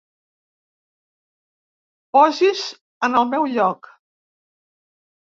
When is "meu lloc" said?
3.35-3.91